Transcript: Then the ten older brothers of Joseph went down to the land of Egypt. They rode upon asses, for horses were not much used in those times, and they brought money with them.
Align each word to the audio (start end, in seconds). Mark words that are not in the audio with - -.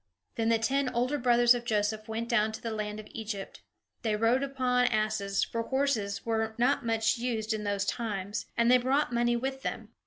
Then 0.33 0.49
the 0.49 0.57
ten 0.57 0.89
older 0.89 1.19
brothers 1.19 1.53
of 1.53 1.63
Joseph 1.63 2.07
went 2.07 2.27
down 2.27 2.51
to 2.53 2.61
the 2.63 2.71
land 2.73 2.99
of 2.99 3.05
Egypt. 3.11 3.61
They 4.01 4.15
rode 4.15 4.41
upon 4.41 4.85
asses, 4.87 5.43
for 5.43 5.61
horses 5.61 6.25
were 6.25 6.55
not 6.57 6.83
much 6.83 7.19
used 7.19 7.53
in 7.53 7.65
those 7.65 7.85
times, 7.85 8.47
and 8.57 8.71
they 8.71 8.79
brought 8.79 9.13
money 9.13 9.35
with 9.35 9.61
them. 9.61 9.89